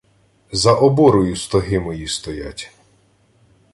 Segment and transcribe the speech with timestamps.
[0.51, 2.73] —За оборою стоги мої стоять.